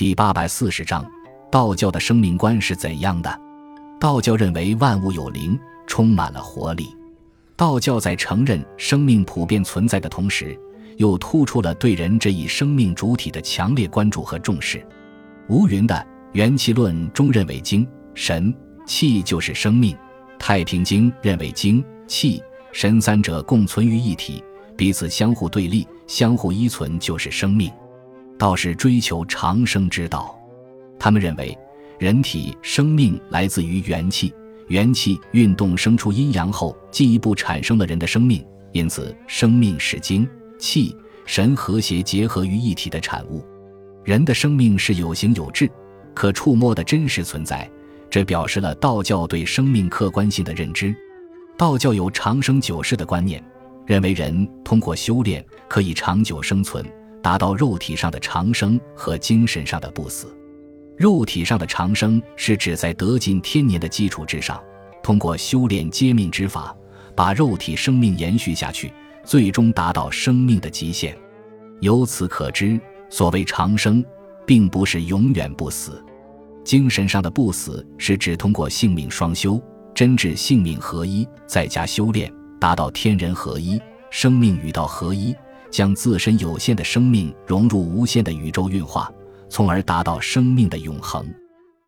[0.00, 1.04] 第八百四十章，
[1.52, 3.40] 道教的生命观是怎样的？
[4.00, 6.96] 道教认为万物有灵，充满了活力。
[7.54, 10.58] 道教在承认生命普遍存在的同时，
[10.96, 14.82] 又突出了对人这一生命主体的强烈关注和重视。
[15.50, 15.94] 吴云的
[16.32, 18.54] 《元气论》中认为精神
[18.86, 19.94] 气就是生命，
[20.38, 22.42] 《太平经》认为精气
[22.72, 24.42] 神三者共存于一体，
[24.78, 27.70] 彼此相互对立，相互依存就是生命。
[28.40, 30.34] 道是追求长生之道，
[30.98, 31.56] 他们认为
[31.98, 34.32] 人体生命来自于元气，
[34.68, 40.26] 元气运动生出阴阳后，进一步产生了人的生命，因此生命是精
[40.58, 43.44] 气神和谐结合于一体的产物。
[44.04, 45.70] 人的生命是有形有质、
[46.14, 47.70] 可触摸的真实存在，
[48.08, 50.96] 这表示了道教对生命客观性的认知。
[51.58, 53.44] 道教有长生久世的观念，
[53.84, 56.82] 认为人通过修炼可以长久生存。
[57.22, 60.34] 达到肉体上的长生和精神上的不死。
[60.96, 64.62] 肉体上的长生是指在得尽天年的基础之上，
[65.02, 66.76] 通过修炼接命之法，
[67.14, 68.92] 把肉体生命延续下去，
[69.24, 71.16] 最终达到生命的极限。
[71.80, 74.04] 由此可知，所谓长生，
[74.46, 76.04] 并不是永远不死。
[76.62, 79.58] 精神上的不死是指通过性命双修，
[79.94, 85.34] 真至性命合一，再加修炼，达到天人合一，生命与道合一。
[85.70, 89.10] 将自身有限的生命融入无限的宇宙运化，
[89.48, 91.26] 从而达到生命的永恒。